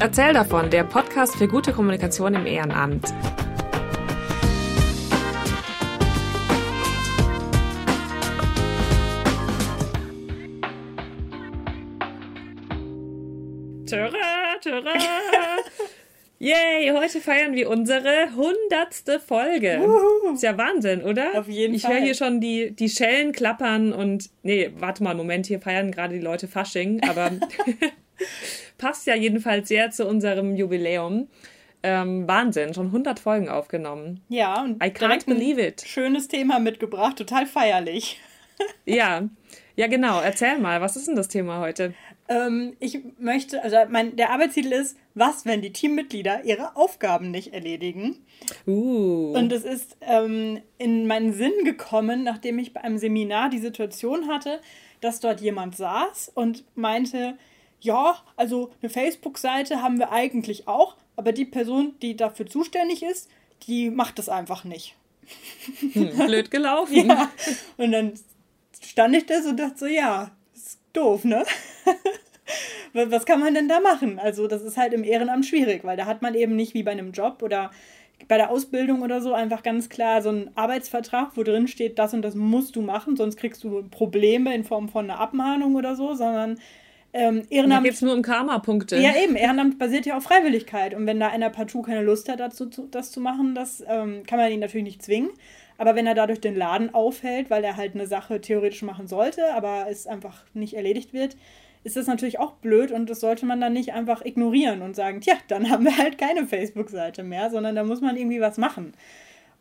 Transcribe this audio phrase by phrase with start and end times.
[0.00, 3.04] Erzähl davon, der Podcast für gute Kommunikation im Ehrenamt.
[13.86, 14.92] Töra, töra.
[16.38, 19.80] Yay, heute feiern wir unsere hundertste Folge.
[19.80, 20.34] Uhuhu.
[20.34, 21.36] Ist ja Wahnsinn, oder?
[21.36, 21.90] Auf jeden ich Fall.
[21.90, 24.30] Ich höre hier schon die, die Schellen klappern und.
[24.44, 27.32] Nee, warte mal, Moment, hier feiern gerade die Leute Fasching, aber
[28.78, 31.28] passt ja jedenfalls sehr zu unserem Jubiläum.
[31.82, 34.20] Ähm, Wahnsinn, schon 100 Folgen aufgenommen.
[34.28, 35.84] Ja, und I can't believe it.
[35.86, 38.18] Schönes Thema mitgebracht, total feierlich.
[38.84, 39.28] ja,
[39.76, 40.20] ja genau.
[40.20, 41.94] Erzähl mal, was ist denn das Thema heute?
[42.28, 47.54] Ähm, ich möchte, also mein, der Arbeitstitel ist, was, wenn die Teammitglieder ihre Aufgaben nicht
[47.54, 48.16] erledigen?
[48.66, 49.32] Uh.
[49.34, 54.28] Und es ist ähm, in meinen Sinn gekommen, nachdem ich bei einem Seminar die Situation
[54.28, 54.60] hatte,
[55.00, 57.38] dass dort jemand saß und meinte,
[57.80, 63.28] ja, also eine Facebook-Seite haben wir eigentlich auch, aber die Person, die dafür zuständig ist,
[63.66, 64.96] die macht das einfach nicht.
[65.92, 67.08] Hm, blöd gelaufen.
[67.08, 67.30] ja.
[67.76, 68.14] Und dann
[68.82, 71.44] stand ich da so und dachte so, ja, ist doof, ne?
[72.92, 74.18] Was kann man denn da machen?
[74.18, 76.92] Also, das ist halt im Ehrenamt schwierig, weil da hat man eben nicht wie bei
[76.92, 77.70] einem Job oder
[78.26, 82.14] bei der Ausbildung oder so einfach ganz klar so einen Arbeitsvertrag, wo drin steht, das
[82.14, 85.94] und das musst du machen, sonst kriegst du Probleme in Form von einer Abmahnung oder
[85.94, 86.58] so, sondern
[87.12, 87.84] ähm, Ehrenamt.
[87.84, 88.96] geht es nur um Karma-Punkte.
[88.98, 89.34] Ja, eben.
[89.34, 90.94] Ehrenamt basiert ja auf Freiwilligkeit.
[90.94, 94.38] Und wenn da einer partout keine Lust hat, dazu, das zu machen, das ähm, kann
[94.38, 95.30] man ihn natürlich nicht zwingen.
[95.78, 99.54] Aber wenn er dadurch den Laden aufhält, weil er halt eine Sache theoretisch machen sollte,
[99.54, 101.36] aber es einfach nicht erledigt wird,
[101.84, 105.20] ist das natürlich auch blöd und das sollte man dann nicht einfach ignorieren und sagen,
[105.20, 108.92] tja, dann haben wir halt keine Facebook-Seite mehr, sondern da muss man irgendwie was machen.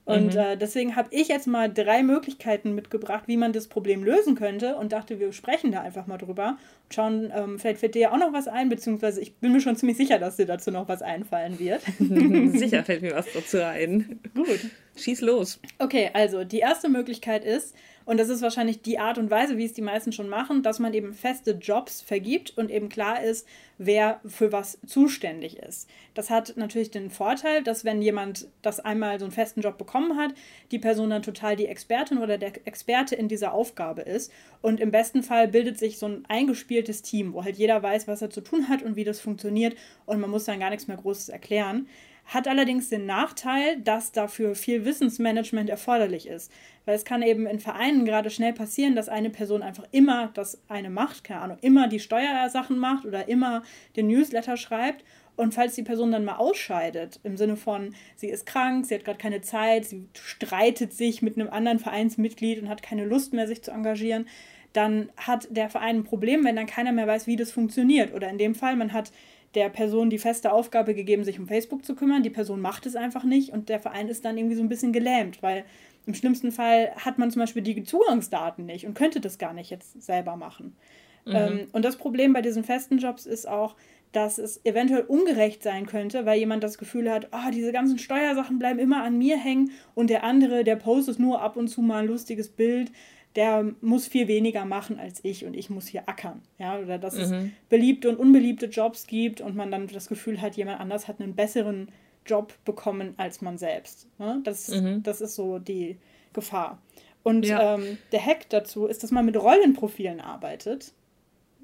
[0.07, 0.39] Und mhm.
[0.39, 4.77] äh, deswegen habe ich jetzt mal drei Möglichkeiten mitgebracht, wie man das Problem lösen könnte
[4.77, 8.11] und dachte, wir sprechen da einfach mal drüber und schauen, ähm, vielleicht fällt dir ja
[8.13, 10.87] auch noch was ein, beziehungsweise ich bin mir schon ziemlich sicher, dass dir dazu noch
[10.87, 11.81] was einfallen wird.
[12.57, 14.21] sicher fällt mir was dazu ein.
[14.33, 14.61] Gut.
[14.95, 15.59] Schieß los.
[15.77, 17.75] Okay, also die erste Möglichkeit ist,
[18.07, 20.79] und das ist wahrscheinlich die Art und Weise, wie es die meisten schon machen, dass
[20.79, 23.45] man eben feste Jobs vergibt und eben klar ist,
[23.77, 25.89] wer für was zuständig ist.
[26.13, 30.17] Das hat natürlich den Vorteil, dass wenn jemand das einmal so einen festen Job bekommen
[30.17, 30.33] hat,
[30.71, 34.31] die Person dann total die Expertin oder der Experte in dieser Aufgabe ist.
[34.61, 38.21] Und im besten Fall bildet sich so ein eingespieltes Team, wo halt jeder weiß, was
[38.21, 39.75] er zu tun hat und wie das funktioniert
[40.05, 41.89] und man muss dann gar nichts mehr Großes erklären
[42.27, 46.51] hat allerdings den Nachteil, dass dafür viel Wissensmanagement erforderlich ist.
[46.85, 50.61] Weil es kann eben in Vereinen gerade schnell passieren, dass eine Person einfach immer das
[50.67, 53.63] eine macht, keine Ahnung, immer die Steuersachen macht oder immer
[53.95, 55.03] den Newsletter schreibt.
[55.37, 59.05] Und falls die Person dann mal ausscheidet, im Sinne von, sie ist krank, sie hat
[59.05, 63.47] gerade keine Zeit, sie streitet sich mit einem anderen Vereinsmitglied und hat keine Lust mehr,
[63.47, 64.27] sich zu engagieren,
[64.73, 68.13] dann hat der Verein ein Problem, wenn dann keiner mehr weiß, wie das funktioniert.
[68.13, 69.11] Oder in dem Fall, man hat
[69.57, 72.21] der Person die feste Aufgabe gegeben, sich um Facebook zu kümmern.
[72.21, 74.93] Die Person macht es einfach nicht und der Verein ist dann irgendwie so ein bisschen
[74.93, 75.65] gelähmt, weil
[76.05, 79.71] im schlimmsten Fall hat man zum Beispiel die Zugangsdaten nicht und könnte das gar nicht
[79.71, 80.75] jetzt selber machen.
[81.25, 81.35] Mhm.
[81.35, 83.75] Ähm, und das Problem bei diesen festen Jobs ist auch,
[84.11, 88.59] dass es eventuell ungerecht sein könnte, weil jemand das Gefühl hat, oh, diese ganzen Steuersachen
[88.59, 92.03] bleiben immer an mir hängen und der andere, der postet nur ab und zu mal
[92.03, 92.91] ein lustiges Bild
[93.37, 96.41] der muss viel weniger machen als ich und ich muss hier ackern.
[96.57, 97.21] Ja, oder dass mhm.
[97.21, 97.33] es
[97.69, 101.35] beliebte und unbeliebte Jobs gibt und man dann das Gefühl hat, jemand anders hat einen
[101.35, 101.89] besseren
[102.25, 104.07] Job bekommen als man selbst.
[104.17, 104.41] Ne?
[104.43, 105.03] Das, mhm.
[105.03, 105.97] das ist so die
[106.33, 106.81] Gefahr.
[107.21, 107.75] Und ja.
[107.75, 110.93] ähm, der Hack dazu ist, dass man mit Rollenprofilen arbeitet.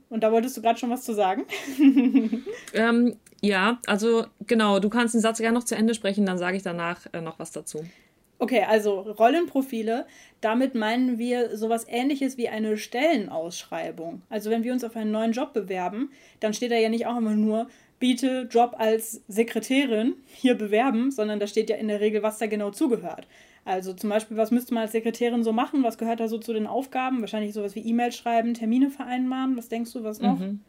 [0.10, 1.46] Und da wolltest du gerade schon was zu sagen.
[2.76, 6.56] ähm, ja, also genau, du kannst den Satz gerne noch zu Ende sprechen, dann sage
[6.56, 7.84] ich danach äh, noch was dazu.
[8.44, 10.06] Okay, also Rollenprofile,
[10.42, 14.22] damit meinen wir sowas ähnliches wie eine Stellenausschreibung.
[14.30, 16.12] Also wenn wir uns auf einen neuen Job bewerben,
[16.42, 21.40] dann steht da ja nicht auch immer nur, biete Job als Sekretärin hier bewerben, sondern
[21.40, 23.30] da steht ja in der Regel, was da genau zugehört.
[23.64, 25.82] Also zum Beispiel, was müsste man als Sekretärin so machen?
[25.84, 27.22] Was gehört da so zu den Aufgaben?
[27.22, 29.56] Wahrscheinlich sowas wie E-Mail schreiben, Termine vereinbaren.
[29.56, 30.38] Was denkst du, was noch?
[30.38, 30.60] Mhm.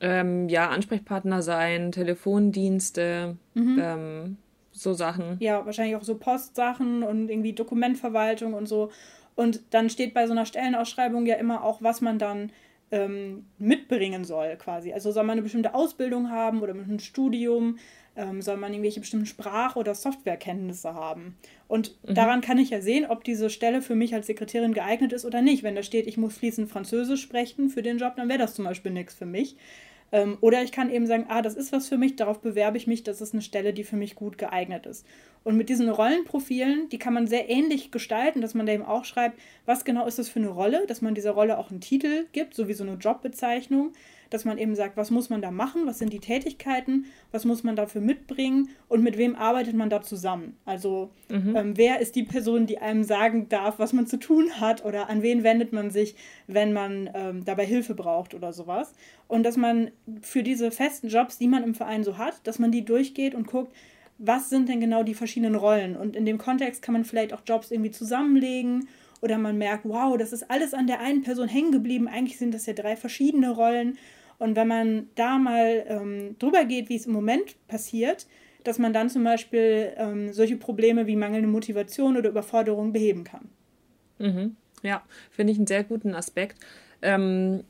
[0.00, 3.78] Ähm, ja, Ansprechpartner sein, Telefondienste, mhm.
[3.80, 4.36] ähm,
[4.82, 5.36] so Sachen.
[5.40, 8.90] Ja, wahrscheinlich auch so Postsachen und irgendwie Dokumentverwaltung und so.
[9.34, 12.50] Und dann steht bei so einer Stellenausschreibung ja immer auch, was man dann
[12.90, 14.92] ähm, mitbringen soll, quasi.
[14.92, 17.78] Also soll man eine bestimmte Ausbildung haben oder ein Studium,
[18.16, 21.36] ähm, soll man irgendwelche bestimmten Sprach- oder Softwarekenntnisse haben.
[21.68, 22.14] Und mhm.
[22.14, 25.42] daran kann ich ja sehen, ob diese Stelle für mich als Sekretärin geeignet ist oder
[25.42, 25.62] nicht.
[25.62, 28.64] Wenn da steht, ich muss fließend Französisch sprechen für den Job, dann wäre das zum
[28.64, 29.56] Beispiel nichts für mich.
[30.10, 32.86] Ähm, oder ich kann eben sagen, ah, das ist was für mich, darauf bewerbe ich
[32.86, 35.06] mich, das ist eine Stelle, die für mich gut geeignet ist.
[35.44, 39.04] Und mit diesen Rollenprofilen, die kann man sehr ähnlich gestalten, dass man da eben auch
[39.04, 42.26] schreibt, was genau ist das für eine Rolle, dass man dieser Rolle auch einen Titel
[42.32, 43.92] gibt, so wie so eine Jobbezeichnung,
[44.30, 47.62] dass man eben sagt, was muss man da machen, was sind die Tätigkeiten, was muss
[47.62, 50.56] man dafür mitbringen und mit wem arbeitet man da zusammen.
[50.64, 51.56] Also mhm.
[51.56, 55.08] ähm, wer ist die Person, die einem sagen darf, was man zu tun hat oder
[55.08, 56.14] an wen wendet man sich,
[56.46, 58.92] wenn man ähm, dabei Hilfe braucht oder sowas.
[59.26, 59.90] Und dass man
[60.22, 63.46] für diese festen Jobs, die man im Verein so hat, dass man die durchgeht und
[63.46, 63.72] guckt,
[64.18, 65.96] was sind denn genau die verschiedenen Rollen.
[65.96, 68.88] Und in dem Kontext kann man vielleicht auch Jobs irgendwie zusammenlegen
[69.20, 72.08] oder man merkt, wow, das ist alles an der einen Person hängen geblieben.
[72.08, 73.98] Eigentlich sind das ja drei verschiedene Rollen.
[74.38, 78.26] Und wenn man da mal ähm, drüber geht, wie es im Moment passiert,
[78.64, 83.48] dass man dann zum Beispiel ähm, solche Probleme wie mangelnde Motivation oder Überforderung beheben kann.
[84.18, 84.56] Mhm.
[84.82, 86.58] Ja, finde ich einen sehr guten Aspekt.
[87.02, 87.64] Ähm,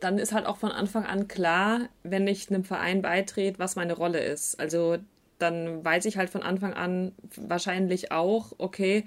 [0.00, 3.92] dann ist halt auch von Anfang an klar, wenn ich einem Verein beitrete, was meine
[3.92, 4.58] Rolle ist.
[4.58, 4.98] Also
[5.38, 9.04] dann weiß ich halt von Anfang an wahrscheinlich auch, okay,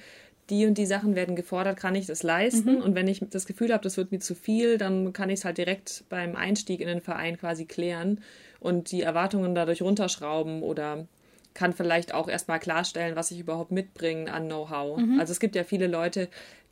[0.50, 2.75] die und die Sachen werden gefordert, kann ich das leisten?
[2.75, 2.81] Mhm.
[2.81, 5.45] Und wenn ich das Gefühl habe, das wird mir zu viel, dann kann ich es
[5.45, 8.21] halt direkt beim Einstieg in den Verein quasi klären
[8.59, 11.07] und die Erwartungen dadurch runterschrauben oder
[11.53, 14.97] kann vielleicht auch erstmal klarstellen, was ich überhaupt mitbringe an Know-how.
[14.97, 15.19] Mhm.
[15.19, 16.27] Also es gibt ja viele Leute,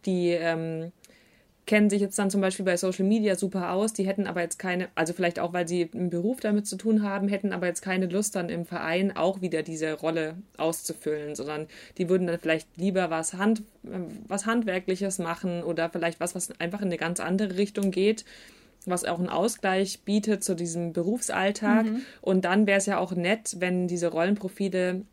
[0.06, 0.92] die ähm,
[1.66, 4.60] kennen sich jetzt dann zum Beispiel bei Social Media super aus, die hätten aber jetzt
[4.60, 7.82] keine, also vielleicht auch, weil sie im Beruf damit zu tun haben, hätten aber jetzt
[7.82, 11.68] keine Lust dann im Verein auch wieder diese Rolle auszufüllen, sondern
[11.98, 13.64] die würden dann vielleicht lieber was, Hand,
[14.28, 18.26] was Handwerkliches machen oder vielleicht was, was einfach in eine ganz andere Richtung geht
[18.86, 21.86] was auch einen Ausgleich bietet zu diesem Berufsalltag.
[21.86, 22.02] Mhm.
[22.22, 25.04] Und dann wäre es ja auch nett, wenn diese Rollenprofile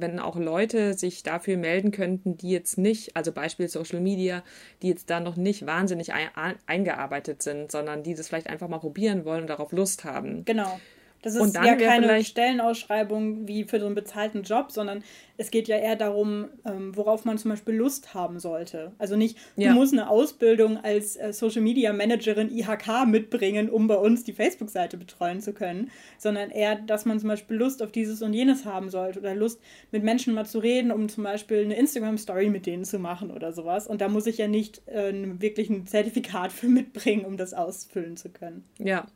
[0.00, 4.42] wenn auch Leute sich dafür melden könnten, die jetzt nicht, also Beispiel Social Media,
[4.82, 6.28] die jetzt da noch nicht wahnsinnig ein,
[6.66, 10.44] eingearbeitet sind, sondern die das vielleicht einfach mal probieren wollen und darauf Lust haben.
[10.44, 10.80] Genau.
[11.26, 15.02] Das ist ja keine Stellenausschreibung wie für so einen bezahlten Job, sondern
[15.38, 18.92] es geht ja eher darum, ähm, worauf man zum Beispiel Lust haben sollte.
[18.98, 19.74] Also nicht, du ja.
[19.74, 24.96] musst eine Ausbildung als äh, Social Media Managerin IHK mitbringen, um bei uns die Facebook-Seite
[24.96, 28.88] betreuen zu können, sondern eher, dass man zum Beispiel Lust auf dieses und jenes haben
[28.88, 32.84] sollte oder Lust mit Menschen mal zu reden, um zum Beispiel eine Instagram-Story mit denen
[32.84, 33.88] zu machen oder sowas.
[33.88, 38.16] Und da muss ich ja nicht äh, wirklich ein Zertifikat für mitbringen, um das ausfüllen
[38.16, 38.64] zu können.
[38.78, 39.06] Ja,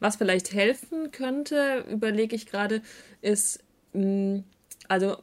[0.00, 2.82] was vielleicht helfen könnte, überlege ich gerade,
[3.20, 4.38] ist, mm,
[4.88, 5.16] also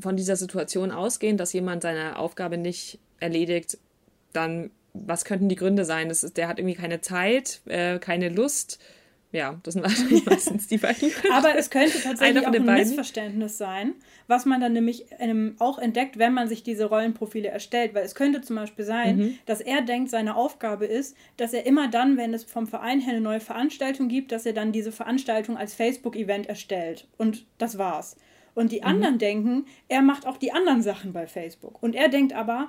[0.00, 3.78] von dieser Situation ausgehen, dass jemand seine Aufgabe nicht erledigt,
[4.32, 6.08] dann was könnten die Gründe sein?
[6.08, 8.80] Das ist, der hat irgendwie keine Zeit, äh, keine Lust,
[9.32, 9.84] ja, das sind
[10.26, 11.12] meistens die beiden.
[11.32, 12.74] Aber es könnte tatsächlich auch ein beiden.
[12.74, 13.94] Missverständnis sein,
[14.26, 17.94] was man dann nämlich ähm, auch entdeckt, wenn man sich diese Rollenprofile erstellt.
[17.94, 19.38] Weil es könnte zum Beispiel sein, mhm.
[19.46, 23.12] dass er denkt, seine Aufgabe ist, dass er immer dann, wenn es vom Verein her
[23.12, 27.06] eine neue Veranstaltung gibt, dass er dann diese Veranstaltung als Facebook-Event erstellt.
[27.16, 28.16] Und das war's.
[28.54, 28.86] Und die mhm.
[28.86, 31.80] anderen denken, er macht auch die anderen Sachen bei Facebook.
[31.82, 32.68] Und er denkt aber,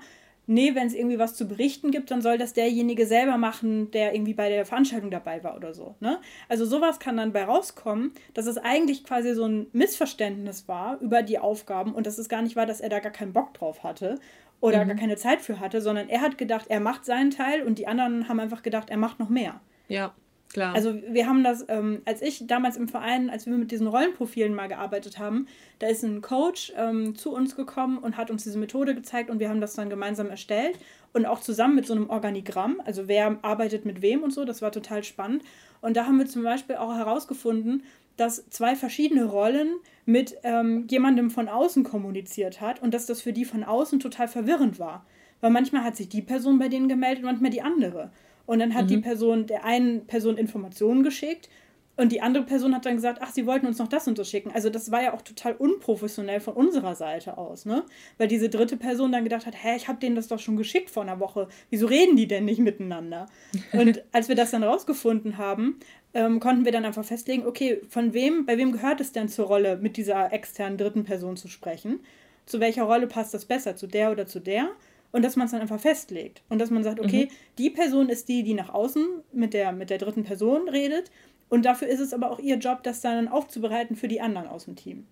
[0.51, 4.13] nee, wenn es irgendwie was zu berichten gibt, dann soll das derjenige selber machen, der
[4.13, 5.95] irgendwie bei der Veranstaltung dabei war oder so.
[6.00, 6.19] Ne?
[6.50, 11.24] Also sowas kann dann bei rauskommen, dass es eigentlich quasi so ein Missverständnis war über
[11.24, 13.83] die Aufgaben und dass es gar nicht war, dass er da gar keinen Bock drauf
[13.83, 14.19] hatte
[14.59, 14.89] oder mhm.
[14.89, 17.88] gar keine Zeit für hatte, sondern er hat gedacht, er macht seinen Teil und die
[17.88, 19.62] anderen haben einfach gedacht, er macht noch mehr.
[19.88, 20.13] Ja.
[20.53, 20.75] Klar.
[20.75, 24.53] Also wir haben das, ähm, als ich damals im Verein, als wir mit diesen Rollenprofilen
[24.53, 25.48] mal gearbeitet haben,
[25.80, 29.39] da ist ein Coach ähm, zu uns gekommen und hat uns diese Methode gezeigt und
[29.39, 30.77] wir haben das dann gemeinsam erstellt
[31.13, 34.62] und auch zusammen mit so einem Organigramm, also wer arbeitet mit wem und so, das
[34.62, 35.44] war total spannend.
[35.81, 37.83] Und da haben wir zum Beispiel auch herausgefunden,
[38.18, 43.34] dass zwei verschiedene Rollen mit ähm, jemandem von außen kommuniziert hat und dass das für
[43.34, 45.05] die von außen total verwirrend war.
[45.39, 48.12] Weil manchmal hat sich die Person bei denen gemeldet, manchmal die andere.
[48.51, 48.89] Und dann hat mhm.
[48.89, 51.48] die Person der einen Person Informationen geschickt
[51.96, 54.29] und die andere Person hat dann gesagt, ach, sie wollten uns noch das und das
[54.29, 54.51] schicken.
[54.51, 57.86] Also das war ja auch total unprofessionell von unserer Seite aus, ne?
[58.17, 60.89] Weil diese dritte Person dann gedacht hat, hä, ich habe denen das doch schon geschickt
[60.89, 61.48] vor einer Woche.
[61.70, 63.27] Wieso reden die denn nicht miteinander?
[63.72, 65.79] Und als wir das dann rausgefunden haben,
[66.13, 69.46] ähm, konnten wir dann einfach festlegen, okay, von wem, bei wem gehört es denn zur
[69.46, 72.01] Rolle, mit dieser externen dritten Person zu sprechen?
[72.46, 73.77] Zu welcher Rolle passt das besser?
[73.77, 74.72] Zu der oder zu der?
[75.12, 77.36] Und dass man es dann einfach festlegt und dass man sagt, okay, mhm.
[77.58, 81.12] die Person ist die, die nach außen mit der, mit der dritten Person redet
[81.50, 84.65] und dafür ist es aber auch ihr Job, das dann aufzubereiten für die anderen aus
[84.65, 85.06] dem Team.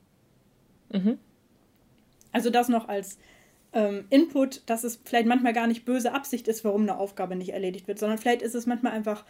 [0.92, 1.20] Mhm.
[2.32, 3.18] Also das noch als
[3.74, 7.50] ähm, Input, dass es vielleicht manchmal gar nicht böse Absicht ist, warum eine Aufgabe nicht
[7.50, 9.26] erledigt wird, sondern vielleicht ist es manchmal einfach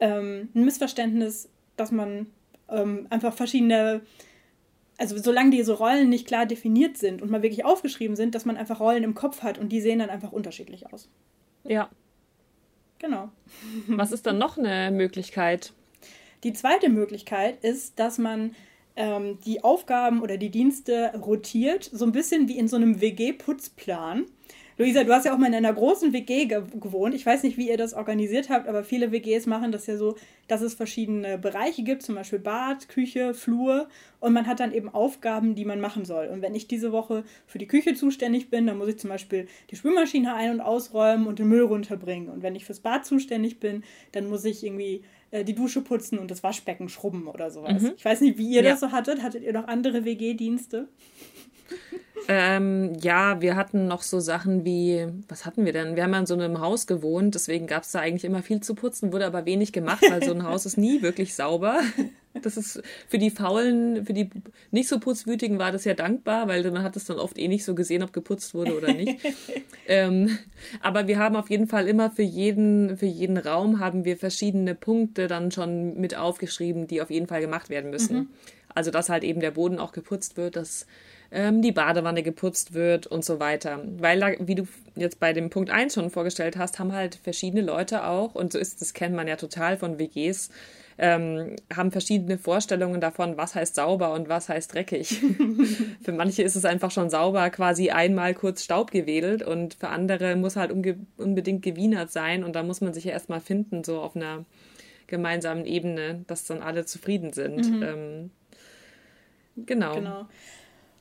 [0.00, 2.26] ähm, ein Missverständnis, dass man
[2.68, 4.02] ähm, einfach verschiedene
[4.98, 8.56] also solange diese Rollen nicht klar definiert sind und mal wirklich aufgeschrieben sind, dass man
[8.56, 11.08] einfach Rollen im Kopf hat und die sehen dann einfach unterschiedlich aus.
[11.64, 11.88] Ja.
[12.98, 13.30] Genau.
[13.86, 15.72] Was ist dann noch eine Möglichkeit?
[16.42, 18.56] Die zweite Möglichkeit ist, dass man
[18.96, 24.26] ähm, die Aufgaben oder die Dienste rotiert, so ein bisschen wie in so einem WG-Putzplan.
[24.78, 27.12] Luisa, du hast ja auch mal in einer großen WG ge gewohnt.
[27.12, 30.14] Ich weiß nicht, wie ihr das organisiert habt, aber viele WGs machen das ja so,
[30.46, 33.88] dass es verschiedene Bereiche gibt, zum Beispiel Bad, Küche, Flur.
[34.20, 36.28] Und man hat dann eben Aufgaben, die man machen soll.
[36.28, 39.48] Und wenn ich diese Woche für die Küche zuständig bin, dann muss ich zum Beispiel
[39.70, 42.28] die Spülmaschine ein- und ausräumen und den Müll runterbringen.
[42.28, 43.82] Und wenn ich fürs Bad zuständig bin,
[44.12, 47.82] dann muss ich irgendwie äh, die Dusche putzen und das Waschbecken schrubben oder sowas.
[47.82, 47.92] Mhm.
[47.96, 48.70] Ich weiß nicht, wie ihr ja.
[48.70, 49.24] das so hattet.
[49.24, 50.86] Hattet ihr noch andere WG-Dienste?
[52.30, 55.96] Ähm, ja, wir hatten noch so Sachen wie, was hatten wir denn?
[55.96, 58.60] Wir haben ja in so einem Haus gewohnt, deswegen gab es da eigentlich immer viel
[58.60, 61.80] zu putzen, wurde aber wenig gemacht, weil so ein Haus ist nie wirklich sauber.
[62.42, 64.30] Das ist für die Faulen, für die
[64.70, 67.64] nicht so putzwütigen war das ja dankbar, weil man hat es dann oft eh nicht
[67.64, 69.18] so gesehen, ob geputzt wurde oder nicht.
[69.88, 70.38] ähm,
[70.80, 74.74] aber wir haben auf jeden Fall immer für jeden, für jeden Raum haben wir verschiedene
[74.76, 78.16] Punkte dann schon mit aufgeschrieben, die auf jeden Fall gemacht werden müssen.
[78.16, 78.28] Mhm.
[78.72, 80.86] Also dass halt eben der Boden auch geputzt wird, dass
[81.30, 83.82] ähm, die Badewanne geputzt wird und so weiter.
[83.98, 84.66] Weil da, wie du
[84.96, 88.58] jetzt bei dem Punkt 1 schon vorgestellt hast, haben halt verschiedene Leute auch, und so
[88.58, 90.50] ist, das kennt man ja total von WGs,
[91.00, 95.20] ähm, haben verschiedene Vorstellungen davon, was heißt sauber und was heißt dreckig.
[96.02, 100.34] für manche ist es einfach schon sauber, quasi einmal kurz Staub gewedelt und für andere
[100.34, 104.16] muss halt unbedingt gewienert sein und da muss man sich ja erstmal finden, so auf
[104.16, 104.44] einer
[105.06, 107.70] gemeinsamen Ebene, dass dann alle zufrieden sind.
[107.70, 107.82] Mhm.
[107.82, 108.30] Ähm,
[109.66, 109.94] genau.
[109.94, 110.28] genau.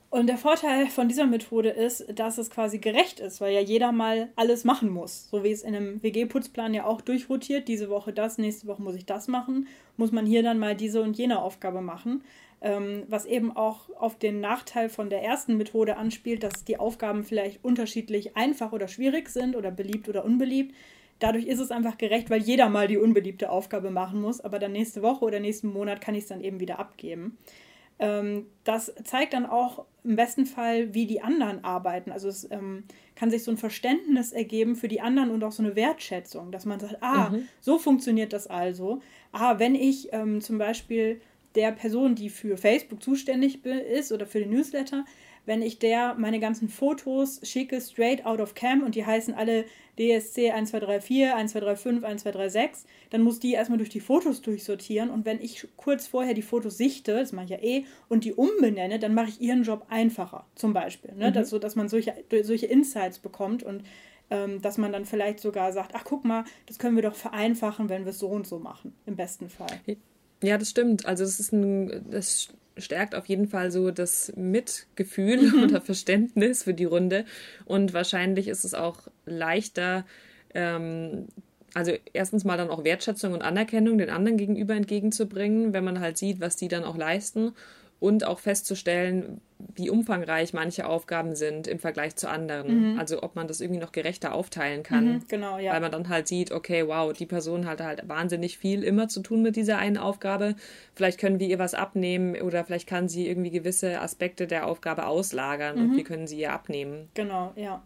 [0.09, 3.91] Und der Vorteil von dieser Methode ist, dass es quasi gerecht ist, weil ja jeder
[3.91, 5.29] mal alles machen muss.
[5.29, 8.95] So wie es in einem WG-Putzplan ja auch durchrotiert, diese Woche das, nächste Woche muss
[8.95, 12.23] ich das machen, muss man hier dann mal diese und jene Aufgabe machen.
[12.59, 17.23] Ähm, was eben auch auf den Nachteil von der ersten Methode anspielt, dass die Aufgaben
[17.23, 20.73] vielleicht unterschiedlich einfach oder schwierig sind oder beliebt oder unbeliebt.
[21.19, 24.71] Dadurch ist es einfach gerecht, weil jeder mal die unbeliebte Aufgabe machen muss, aber dann
[24.71, 27.37] nächste Woche oder nächsten Monat kann ich es dann eben wieder abgeben.
[27.99, 32.11] Ähm, das zeigt dann auch im besten Fall, wie die anderen arbeiten.
[32.11, 32.83] Also es ähm,
[33.15, 36.65] kann sich so ein Verständnis ergeben für die anderen und auch so eine Wertschätzung, dass
[36.65, 37.47] man sagt, ah, mhm.
[37.59, 39.01] so funktioniert das also.
[39.31, 41.19] Ah, wenn ich ähm, zum Beispiel
[41.55, 45.05] der Person, die für Facebook zuständig ist oder für den Newsletter,
[45.47, 49.63] wenn ich der meine ganzen Fotos schicke, straight out of cam und die heißen alle
[49.97, 55.67] DSC 1234, 1235, 1236, dann muss die erstmal durch die Fotos durchsortieren und wenn ich
[55.77, 59.29] kurz vorher die Fotos sichte, das mache ich ja eh, und die umbenenne, dann mache
[59.29, 61.13] ich ihren Job einfacher, zum Beispiel.
[61.15, 61.29] Ne?
[61.29, 61.33] Mhm.
[61.33, 62.13] Das, so, dass man solche,
[62.43, 63.83] solche Insights bekommt und
[64.29, 67.87] ähm, dass man dann vielleicht sogar sagt, ach guck mal, das können wir doch vereinfachen,
[67.87, 69.79] wenn wir es so und so machen, im besten Fall.
[70.43, 71.05] Ja, das stimmt.
[71.05, 75.63] Also das ist ein, das stärkt auf jeden Fall so das Mitgefühl mhm.
[75.63, 77.25] oder Verständnis für die Runde.
[77.65, 80.05] Und wahrscheinlich ist es auch leichter,
[80.53, 81.27] ähm,
[81.73, 86.17] also erstens mal dann auch Wertschätzung und Anerkennung den anderen gegenüber entgegenzubringen, wenn man halt
[86.17, 87.53] sieht, was die dann auch leisten
[87.99, 89.41] und auch festzustellen,
[89.75, 92.93] wie umfangreich manche Aufgaben sind im Vergleich zu anderen.
[92.93, 92.99] Mhm.
[92.99, 95.05] Also ob man das irgendwie noch gerechter aufteilen kann.
[95.05, 95.73] Mhm, genau, ja.
[95.73, 99.21] Weil man dann halt sieht, okay, wow, die Person hat halt wahnsinnig viel immer zu
[99.21, 100.55] tun mit dieser einen Aufgabe.
[100.93, 105.07] Vielleicht können wir ihr was abnehmen oder vielleicht kann sie irgendwie gewisse Aspekte der Aufgabe
[105.07, 105.81] auslagern mhm.
[105.83, 107.09] und wir können sie ihr abnehmen.
[107.15, 107.81] Genau, ja.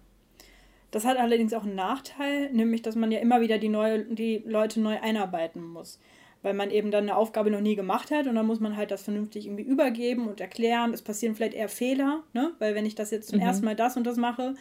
[0.92, 4.44] Das hat allerdings auch einen Nachteil, nämlich dass man ja immer wieder die, neue, die
[4.46, 6.00] Leute neu einarbeiten muss
[6.42, 8.92] weil man eben dann eine Aufgabe noch nie gemacht hat und dann muss man halt
[8.92, 10.94] das vernünftig irgendwie übergeben und erklären.
[10.94, 12.54] Es passieren vielleicht eher Fehler, ne?
[12.60, 13.46] weil wenn ich das jetzt zum mhm.
[13.46, 14.56] ersten Mal das und das mache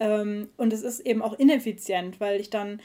[0.00, 2.80] ähm, und es ist eben auch ineffizient, weil ich dann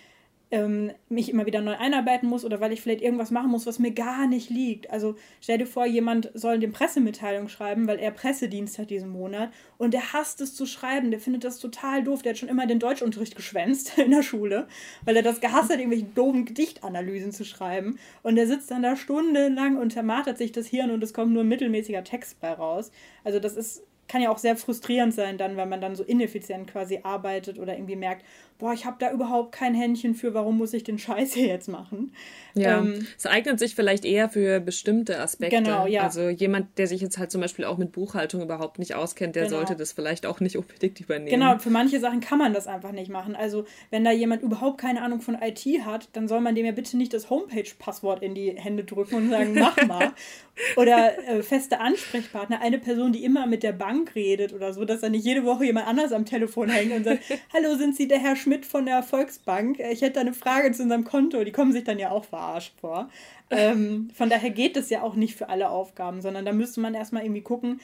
[0.52, 3.80] ähm, mich immer wieder neu einarbeiten muss oder weil ich vielleicht irgendwas machen muss, was
[3.80, 4.90] mir gar nicht liegt.
[4.90, 9.52] Also stell dir vor, jemand soll eine Pressemitteilung schreiben, weil er Pressedienst hat diesen Monat
[9.78, 12.66] und der hasst es zu schreiben, der findet das total doof, der hat schon immer
[12.66, 14.68] den Deutschunterricht geschwänzt in der Schule,
[15.06, 18.96] weil er das gehasst hat, irgendwelche doofen Gedichtanalysen zu schreiben und der sitzt dann da
[18.96, 22.92] stundenlang und zermartert sich das Hirn und es kommt nur ein mittelmäßiger Text bei raus.
[23.24, 26.70] Also das ist kann ja auch sehr frustrierend sein dann, wenn man dann so ineffizient
[26.70, 28.26] quasi arbeitet oder irgendwie merkt,
[28.60, 31.70] boah, ich habe da überhaupt kein Händchen für, warum muss ich den Scheiß hier jetzt
[31.70, 32.14] machen?
[32.56, 35.58] Ja, ähm, es eignet sich vielleicht eher für bestimmte Aspekte.
[35.58, 36.04] Genau, ja.
[36.04, 39.46] Also jemand, der sich jetzt halt zum Beispiel auch mit Buchhaltung überhaupt nicht auskennt, der
[39.46, 39.58] genau.
[39.58, 41.30] sollte das vielleicht auch nicht unbedingt übernehmen.
[41.30, 43.36] Genau, für manche Sachen kann man das einfach nicht machen.
[43.36, 46.74] Also wenn da jemand überhaupt keine Ahnung von IT hat, dann soll man dem ja
[46.74, 50.12] bitte nicht das Homepage-Passwort in die Hände drücken und sagen, mach mal.
[50.76, 55.02] Oder äh, feste Ansprechpartner, eine Person, die immer mit der Bank redet oder so, dass
[55.02, 58.20] da nicht jede Woche jemand anders am Telefon hängt und sagt, hallo, sind Sie der
[58.20, 58.66] Herr Schmidt?
[58.66, 59.80] Von der Volksbank.
[59.80, 61.44] Ich hätte eine Frage zu unserem Konto.
[61.44, 63.10] Die kommen sich dann ja auch verarscht vor.
[63.50, 66.94] Ähm, von daher geht es ja auch nicht für alle Aufgaben, sondern da müsste man
[66.94, 67.80] erstmal irgendwie gucken.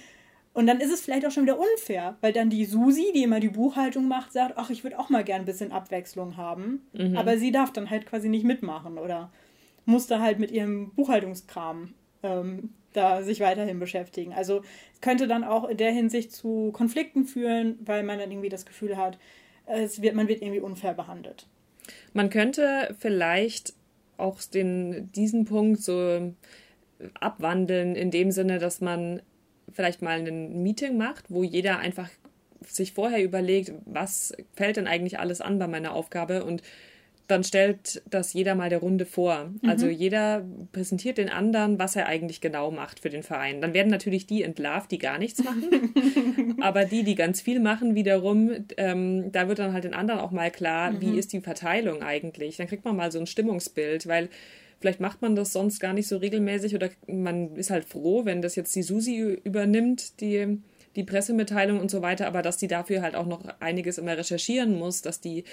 [0.54, 3.42] Und dann ist es vielleicht auch schon wieder unfair, weil dann die Susi, die immer
[3.42, 6.88] die Buchhaltung macht, sagt, ach, ich würde auch mal gern ein bisschen Abwechslung haben.
[6.94, 7.18] Mhm.
[7.18, 9.32] Aber sie darf dann halt quasi nicht mitmachen oder
[9.86, 11.94] muss da halt mit ihrem Buchhaltungskram
[12.24, 14.34] ähm, da sich weiterhin beschäftigen.
[14.34, 14.62] Also
[15.02, 18.98] könnte dann auch in der Hinsicht zu Konflikten führen, weil man dann irgendwie das Gefühl
[18.98, 19.18] hat,
[19.66, 21.48] es wird, man wird irgendwie unfair behandelt.
[22.14, 23.74] Man könnte vielleicht
[24.18, 26.34] auch den, diesen Punkt so
[27.20, 29.22] abwandeln, in dem Sinne, dass man
[29.72, 32.10] vielleicht mal ein Meeting macht, wo jeder einfach
[32.66, 36.64] sich vorher überlegt, was fällt denn eigentlich alles an bei meiner Aufgabe und
[37.28, 39.52] dann stellt das jeder mal der Runde vor.
[39.62, 39.70] Mhm.
[39.70, 43.62] Also jeder präsentiert den anderen, was er eigentlich genau macht für den Verein.
[43.62, 45.94] Dann werden natürlich die entlarvt, die gar nichts machen.
[46.62, 50.32] Aber die, die ganz viel machen, wiederum, ähm, da wird dann halt den anderen auch
[50.32, 51.02] mal klar, mhm.
[51.02, 52.58] wie ist die Verteilung eigentlich.
[52.58, 54.30] Dann kriegt man mal so ein Stimmungsbild, weil
[54.80, 58.42] vielleicht macht man das sonst gar nicht so regelmäßig oder man ist halt froh, wenn
[58.42, 60.60] das jetzt die Susi übernimmt, die
[60.96, 64.78] die Pressemitteilung und so weiter, aber dass die dafür halt auch noch einiges immer recherchieren
[64.78, 65.44] muss, dass die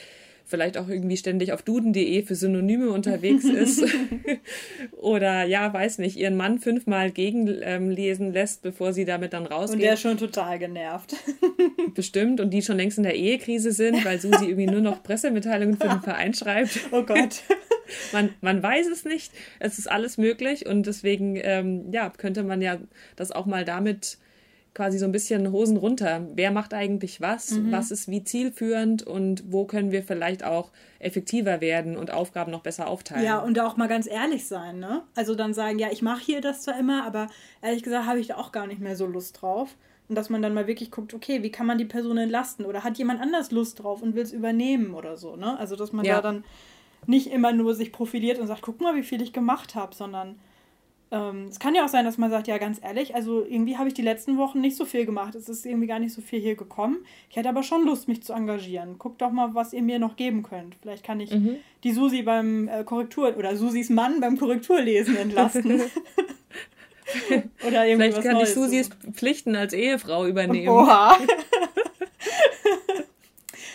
[0.45, 3.85] vielleicht auch irgendwie ständig auf duden.de für Synonyme unterwegs ist
[4.93, 9.77] oder ja, weiß nicht, ihren Mann fünfmal gegenlesen ähm, lässt, bevor sie damit dann rausgeht.
[9.77, 11.15] Und der ist schon total genervt.
[11.95, 15.77] Bestimmt und die schon längst in der Ehekrise sind, weil Susi irgendwie nur noch Pressemitteilungen
[15.77, 16.81] für den Verein schreibt.
[16.93, 17.43] Oh Gott.
[18.13, 22.61] Man, man weiß es nicht, es ist alles möglich und deswegen ähm, ja, könnte man
[22.61, 22.79] ja
[23.17, 24.19] das auch mal damit
[24.75, 26.27] quasi so ein bisschen Hosen runter.
[26.35, 27.51] Wer macht eigentlich was?
[27.51, 27.73] Mhm.
[27.73, 32.63] Was ist wie zielführend und wo können wir vielleicht auch effektiver werden und Aufgaben noch
[32.63, 33.25] besser aufteilen?
[33.25, 35.03] Ja, und auch mal ganz ehrlich sein, ne?
[35.15, 37.29] Also dann sagen, ja, ich mache hier das zwar immer, aber
[37.61, 39.77] ehrlich gesagt habe ich da auch gar nicht mehr so Lust drauf.
[40.09, 42.67] Und dass man dann mal wirklich guckt, okay, wie kann man die Person entlasten?
[42.67, 45.59] Oder hat jemand anders Lust drauf und will es übernehmen oder so, ne?
[45.59, 46.17] Also dass man ja.
[46.17, 46.45] da dann
[47.07, 50.39] nicht immer nur sich profiliert und sagt, guck mal, wie viel ich gemacht habe, sondern
[51.13, 53.87] ähm, es kann ja auch sein, dass man sagt, ja, ganz ehrlich, also irgendwie habe
[53.87, 55.35] ich die letzten Wochen nicht so viel gemacht.
[55.35, 57.05] Es ist irgendwie gar nicht so viel hier gekommen.
[57.29, 58.99] Ich hätte aber schon Lust, mich zu engagieren.
[58.99, 60.75] Guckt doch mal, was ihr mir noch geben könnt.
[60.81, 61.57] Vielleicht kann ich mhm.
[61.85, 65.83] die Susi beim äh, Korrektur oder Susis Mann beim Korrekturlesen entlasten.
[67.67, 69.13] oder irgendwie Vielleicht kann Neues ich Susis so.
[69.13, 70.71] Pflichten als Ehefrau übernehmen.
[70.71, 71.19] Oha.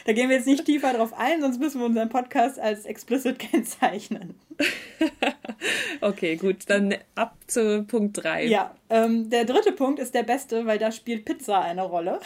[0.07, 3.39] Da gehen wir jetzt nicht tiefer drauf ein, sonst müssen wir unseren Podcast als explicit
[3.39, 4.35] kennzeichnen.
[6.01, 8.45] okay, gut, dann ab zu Punkt 3.
[8.45, 12.22] Ja, ähm, der dritte Punkt ist der beste, weil da spielt Pizza eine Rolle.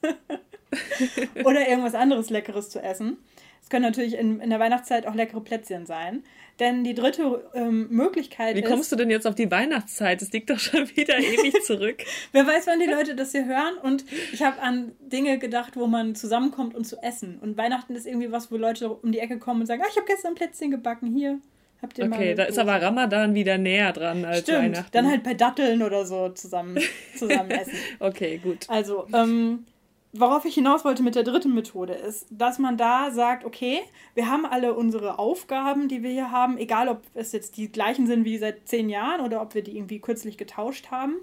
[1.44, 3.18] Oder irgendwas anderes Leckeres zu essen.
[3.72, 6.24] Können natürlich in, in der Weihnachtszeit auch leckere Plätzchen sein.
[6.60, 10.20] Denn die dritte ähm, Möglichkeit Wie kommst ist, du denn jetzt auf die Weihnachtszeit?
[10.20, 12.04] Das liegt doch schon wieder ewig zurück.
[12.32, 13.78] Wer weiß, wann die Leute das hier hören.
[13.82, 17.38] Und ich habe an Dinge gedacht, wo man zusammenkommt und zu essen.
[17.40, 19.96] Und Weihnachten ist irgendwie was, wo Leute um die Ecke kommen und sagen, ah, ich
[19.96, 21.38] habe gestern Plätzchen gebacken, hier.
[21.80, 24.92] Habt ihr okay, da ist aber Ramadan wieder näher dran als Stimmt, Weihnachten.
[24.92, 26.78] Dann halt bei Datteln oder so zusammen,
[27.16, 27.72] zusammen essen.
[28.00, 28.68] okay, gut.
[28.68, 29.64] Also, ähm,
[30.12, 33.80] worauf ich hinaus wollte mit der dritten Methode ist, dass man da sagt, okay,
[34.14, 38.06] wir haben alle unsere Aufgaben, die wir hier haben, egal ob es jetzt die gleichen
[38.06, 41.14] sind wie seit zehn Jahren oder ob wir die irgendwie kürzlich getauscht haben.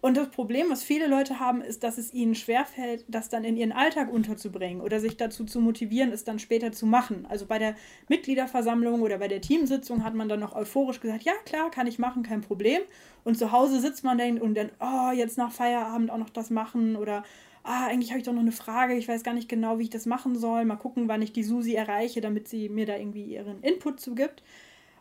[0.00, 3.56] Und das Problem, was viele Leute haben, ist, dass es ihnen schwerfällt, das dann in
[3.56, 7.24] ihren Alltag unterzubringen oder sich dazu zu motivieren, es dann später zu machen.
[7.28, 7.76] Also bei der
[8.08, 12.00] Mitgliederversammlung oder bei der Teamsitzung hat man dann noch euphorisch gesagt, ja klar, kann ich
[12.00, 12.80] machen, kein Problem.
[13.22, 16.50] Und zu Hause sitzt man dann und dann, oh, jetzt nach Feierabend auch noch das
[16.50, 17.22] machen oder
[17.62, 19.90] ah, eigentlich habe ich doch noch eine Frage, ich weiß gar nicht genau, wie ich
[19.90, 20.64] das machen soll.
[20.64, 24.42] Mal gucken, wann ich die Susi erreiche, damit sie mir da irgendwie ihren Input zugibt.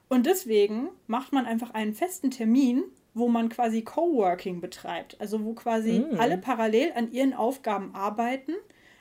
[0.10, 5.20] Und deswegen macht man einfach einen festen Termin, wo man quasi Coworking betreibt.
[5.20, 6.20] Also wo quasi mm.
[6.20, 8.54] alle parallel an ihren Aufgaben arbeiten.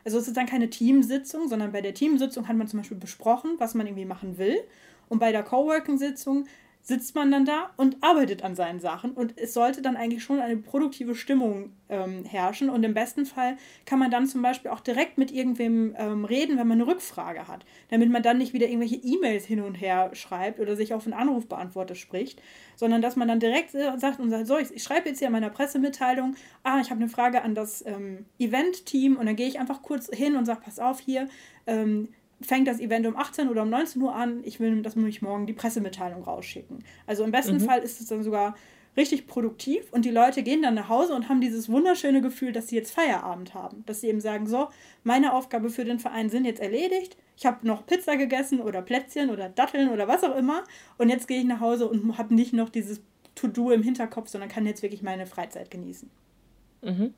[0.04, 3.56] Also es ist dann keine Teamsitzung, sondern bei der Teamsitzung hat man zum Beispiel besprochen,
[3.58, 4.56] was man irgendwie machen will.
[5.08, 6.46] Und bei der Coworking-Sitzung
[6.82, 10.40] sitzt man dann da und arbeitet an seinen Sachen und es sollte dann eigentlich schon
[10.40, 14.80] eine produktive Stimmung ähm, herrschen und im besten Fall kann man dann zum Beispiel auch
[14.80, 18.66] direkt mit irgendwem ähm, reden, wenn man eine Rückfrage hat, damit man dann nicht wieder
[18.66, 22.40] irgendwelche E-Mails hin und her schreibt oder sich auf einen Anrufbeantworter spricht,
[22.76, 25.32] sondern dass man dann direkt sagt und sagt, so, ich, ich schreibe jetzt hier in
[25.32, 29.60] meiner Pressemitteilung, ah, ich habe eine Frage an das ähm, Event-Team und dann gehe ich
[29.60, 31.28] einfach kurz hin und sage, pass auf hier,
[31.66, 32.08] ähm,
[32.42, 34.40] fängt das Event um 18 oder um 19 Uhr an.
[34.44, 36.84] Ich will, dass nämlich morgen die Pressemitteilung rausschicken.
[37.06, 37.60] Also im besten mhm.
[37.60, 38.54] Fall ist es dann sogar
[38.96, 42.68] richtig produktiv und die Leute gehen dann nach Hause und haben dieses wunderschöne Gefühl, dass
[42.68, 43.84] sie jetzt Feierabend haben.
[43.86, 44.68] Dass sie eben sagen, so,
[45.04, 47.16] meine Aufgabe für den Verein sind jetzt erledigt.
[47.36, 50.64] Ich habe noch Pizza gegessen oder Plätzchen oder Datteln oder was auch immer.
[50.98, 53.00] Und jetzt gehe ich nach Hause und habe nicht noch dieses
[53.36, 56.10] To-Do im Hinterkopf, sondern kann jetzt wirklich meine Freizeit genießen.
[56.82, 57.14] Mhm.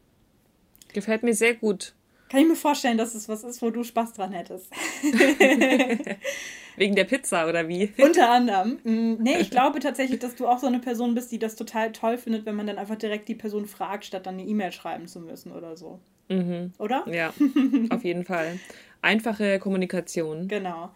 [0.93, 1.95] Gefällt mir sehr gut.
[2.33, 4.73] Kann ich mir vorstellen, dass es was ist, wo du Spaß dran hättest.
[6.79, 7.92] Wegen der Pizza oder wie?
[7.99, 8.79] Unter anderem.
[8.85, 11.92] Mm, nee, ich glaube tatsächlich, dass du auch so eine Person bist, die das total
[11.92, 15.09] toll findet, wenn man dann einfach direkt die Person fragt, statt dann eine E-Mail schreiben
[15.09, 16.01] zu müssen oder so.
[16.31, 16.73] Mhm.
[16.79, 17.05] Oder?
[17.07, 17.35] Ja,
[17.90, 18.59] auf jeden Fall.
[19.03, 20.49] Einfache Kommunikation.
[20.49, 20.88] Genau.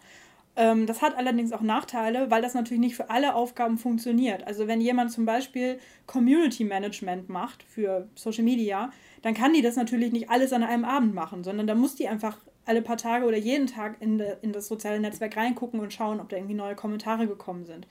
[0.55, 4.47] Ähm, das hat allerdings auch Nachteile, weil das natürlich nicht für alle Aufgaben funktioniert.
[4.47, 8.91] Also wenn jemand zum Beispiel Community Management macht für Social Media,
[9.27, 12.07] dann kann die das natürlich nicht alles an einem Abend machen, sondern da muss die
[12.07, 15.91] einfach alle paar Tage oder jeden Tag in, de, in das soziale Netzwerk reingucken und
[15.91, 17.87] schauen, ob da irgendwie neue Kommentare gekommen sind.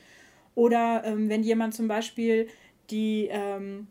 [0.55, 2.49] Oder ähm, wenn jemand zum Beispiel
[2.89, 3.87] die, ähm,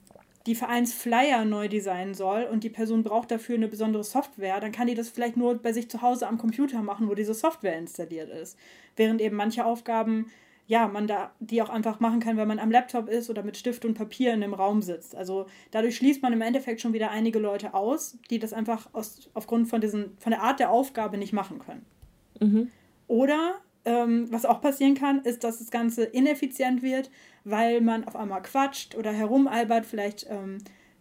[0.48, 4.88] die Vereinsflyer neu designen soll und die Person braucht dafür eine besondere Software, dann kann
[4.88, 8.32] die das vielleicht nur bei sich zu Hause am Computer machen, wo diese Software installiert
[8.32, 8.58] ist.
[8.96, 10.32] Während eben manche Aufgaben
[10.68, 13.58] ja, man da die auch einfach machen kann, wenn man am Laptop ist oder mit
[13.58, 15.16] Stift und Papier in einem Raum sitzt.
[15.16, 19.30] Also dadurch schließt man im Endeffekt schon wieder einige Leute aus, die das einfach aus,
[19.34, 21.86] aufgrund von, diesen, von der Art der Aufgabe nicht machen können.
[22.40, 22.72] Mhm.
[23.08, 27.12] Oder ähm, was auch passieren kann, ist, dass das Ganze ineffizient wird,
[27.44, 30.58] weil man auf einmal quatscht oder herumalbert, vielleicht ähm,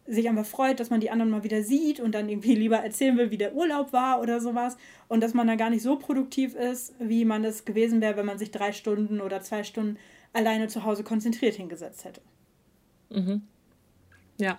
[0.06, 3.16] sich einfach freut, dass man die anderen mal wieder sieht und dann irgendwie lieber erzählen
[3.16, 4.76] will, wie der Urlaub war oder sowas.
[5.08, 8.26] Und dass man dann gar nicht so produktiv ist, wie man es gewesen wäre, wenn
[8.26, 9.98] man sich drei Stunden oder zwei Stunden
[10.32, 12.20] alleine zu Hause konzentriert hingesetzt hätte.
[13.10, 13.42] Mhm.
[14.38, 14.58] Ja,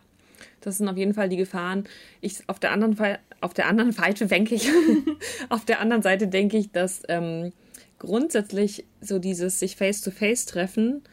[0.62, 1.84] das sind auf jeden Fall die Gefahren.
[2.22, 2.98] Ich, auf der anderen,
[3.42, 4.70] auf der anderen Seite denke ich,
[5.50, 7.52] auf der anderen Seite denke ich, dass ähm,
[8.00, 11.04] grundsätzlich so dieses sich face-to-face -face treffen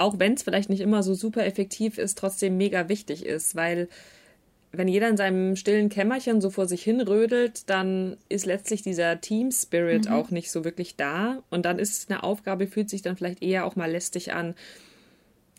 [0.00, 3.88] auch wenn es vielleicht nicht immer so super effektiv ist, trotzdem mega wichtig ist, weil
[4.72, 9.20] wenn jeder in seinem stillen Kämmerchen so vor sich hin rödelt, dann ist letztlich dieser
[9.20, 10.14] Team Spirit mhm.
[10.14, 13.66] auch nicht so wirklich da und dann ist eine Aufgabe fühlt sich dann vielleicht eher
[13.66, 14.54] auch mal lästig an,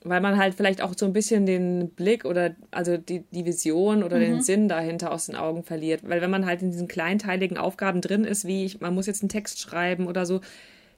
[0.03, 4.01] weil man halt vielleicht auch so ein bisschen den Blick oder also die, die Vision
[4.01, 4.21] oder mhm.
[4.21, 8.01] den Sinn dahinter aus den Augen verliert, weil wenn man halt in diesen kleinteiligen Aufgaben
[8.01, 10.39] drin ist, wie ich, man muss jetzt einen Text schreiben oder so,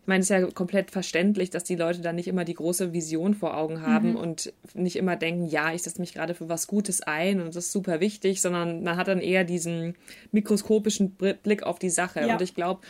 [0.03, 2.91] ich meine, es ist ja komplett verständlich, dass die Leute da nicht immer die große
[2.91, 4.15] Vision vor Augen haben mhm.
[4.17, 7.67] und nicht immer denken, ja, ich setze mich gerade für was Gutes ein und das
[7.67, 9.95] ist super wichtig, sondern man hat dann eher diesen
[10.33, 12.19] mikroskopischen Blick auf die Sache.
[12.19, 12.33] Ja.
[12.33, 12.81] Und ich glaube,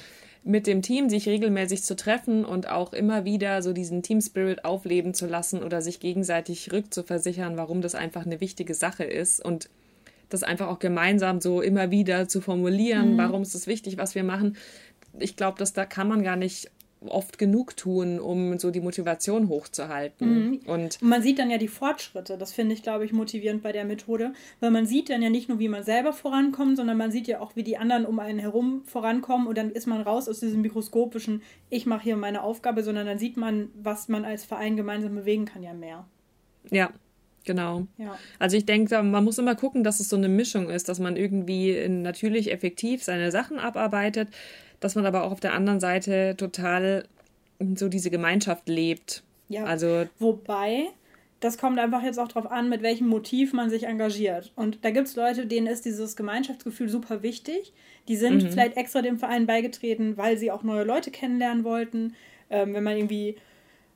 [0.43, 4.65] mit dem Team sich regelmäßig zu treffen und auch immer wieder so diesen Team Spirit
[4.65, 9.69] aufleben zu lassen oder sich gegenseitig rückzuversichern, warum das einfach eine wichtige Sache ist und
[10.29, 13.17] das einfach auch gemeinsam so immer wieder zu formulieren, mhm.
[13.19, 14.57] warum ist es wichtig, was wir machen.
[15.19, 16.71] Ich glaube, dass da kann man gar nicht
[17.07, 20.49] oft genug tun, um so die Motivation hochzuhalten.
[20.49, 20.59] Mhm.
[20.65, 22.37] Und man sieht dann ja die Fortschritte.
[22.37, 25.49] Das finde ich, glaube ich, motivierend bei der Methode, weil man sieht dann ja nicht
[25.49, 28.39] nur, wie man selber vorankommt, sondern man sieht ja auch, wie die anderen um einen
[28.39, 32.83] herum vorankommen und dann ist man raus aus diesem mikroskopischen, ich mache hier meine Aufgabe,
[32.83, 36.05] sondern dann sieht man, was man als Verein gemeinsam bewegen kann, ja mehr.
[36.71, 36.91] Ja,
[37.45, 37.87] Genau.
[37.97, 38.17] Ja.
[38.39, 41.15] Also ich denke, man muss immer gucken, dass es so eine Mischung ist, dass man
[41.15, 44.29] irgendwie natürlich effektiv seine Sachen abarbeitet,
[44.83, 47.05] dass man aber auch auf der anderen Seite total
[47.75, 49.23] so diese Gemeinschaft lebt.
[49.49, 49.65] Ja.
[49.65, 50.87] Also wobei
[51.43, 54.53] das kommt einfach jetzt auch darauf an, mit welchem Motiv man sich engagiert.
[54.55, 57.73] Und da gibt es Leute, denen ist dieses Gemeinschaftsgefühl super wichtig.
[58.07, 58.49] Die sind mhm.
[58.49, 62.15] vielleicht extra dem Verein beigetreten, weil sie auch neue Leute kennenlernen wollten.
[62.49, 63.35] Ähm, wenn man irgendwie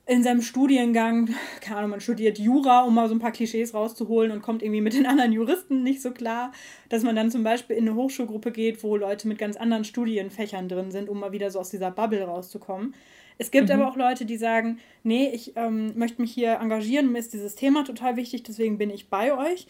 [0.08, 4.32] in seinem Studiengang, keine Ahnung, man studiert Jura, um mal so ein paar Klischees rauszuholen
[4.32, 6.54] und kommt irgendwie mit den anderen Juristen nicht so klar,
[6.89, 10.70] dass man dann zum Beispiel in eine Hochschulgruppe geht, wo Leute mit ganz anderen Studienfächern
[10.70, 12.96] drin sind, um mal wieder so aus dieser Bubble rauszukommen.
[13.38, 13.76] Es gibt mhm.
[13.76, 17.56] aber auch Leute, die sagen, nee, ich ähm, möchte mich hier engagieren, mir ist dieses
[17.56, 19.67] Thema total wichtig, deswegen bin ich bei euch.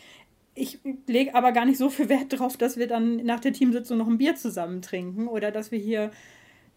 [0.54, 3.98] Ich lege aber gar nicht so viel Wert darauf, dass wir dann nach der Teamsitzung
[3.98, 6.12] noch ein Bier zusammen trinken oder dass wir hier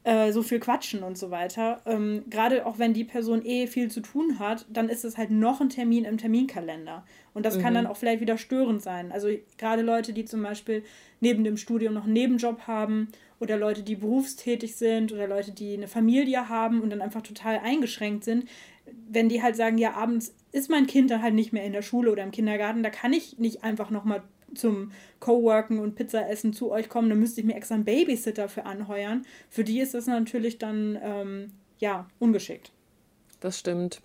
[0.02, 1.82] äh, so viel quatschen und so weiter.
[1.84, 5.30] Ähm, Gerade auch wenn die Person eh viel zu tun hat, dann ist es halt
[5.30, 7.04] noch ein Termin im Terminkalender.
[7.34, 7.62] Und das mhm.
[7.62, 9.12] kann dann auch vielleicht wieder störend sein.
[9.12, 10.84] Also gerade Leute, die zum Beispiel
[11.20, 13.08] neben dem Studium noch einen Nebenjob haben
[13.40, 17.58] oder Leute, die berufstätig sind oder Leute, die eine Familie haben und dann einfach total
[17.58, 18.46] eingeschränkt sind,
[19.08, 21.82] wenn die halt sagen, ja, abends ist mein Kind dann halt nicht mehr in der
[21.82, 24.22] Schule oder im Kindergarten, da kann ich nicht einfach nochmal
[24.54, 28.48] zum Coworken und Pizza essen zu euch kommen, dann müsste ich mir extra einen Babysitter
[28.48, 29.24] für anheuern.
[29.48, 32.72] Für die ist das natürlich dann ähm, ja ungeschickt.
[33.40, 34.00] Das stimmt.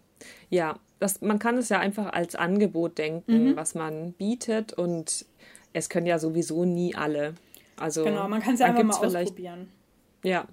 [0.50, 3.56] Ja, das, man kann es ja einfach als Angebot denken, mhm.
[3.56, 5.26] was man bietet und
[5.74, 7.36] es können ja sowieso nie alle.
[7.78, 9.70] Also genau, man kann es ja einfach mal ausprobieren.
[10.24, 10.48] Ja,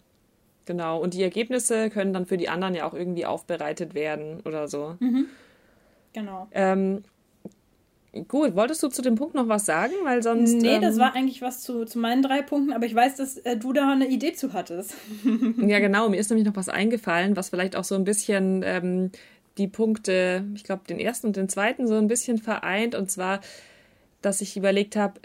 [0.67, 1.01] genau.
[1.01, 4.97] Und die Ergebnisse können dann für die anderen ja auch irgendwie aufbereitet werden oder so.
[4.99, 5.27] Mhm.
[6.13, 6.49] Genau.
[6.53, 7.05] Ähm,
[8.29, 9.95] Gut, wolltest du zu dem Punkt noch was sagen?
[10.05, 10.53] Weil sonst.
[10.53, 13.39] Nee, ähm, das war eigentlich was zu, zu meinen drei Punkten, aber ich weiß, dass
[13.39, 14.95] äh, du da eine Idee zu hattest.
[15.67, 16.11] ja, genau.
[16.11, 19.11] Mir ist nämlich noch was eingefallen, was vielleicht auch so ein bisschen ähm,
[19.57, 22.95] die Punkte, ich glaube, den ersten und den zweiten so ein bisschen vereint.
[22.95, 23.41] Und zwar,
[24.21, 25.21] dass ich überlegt habe,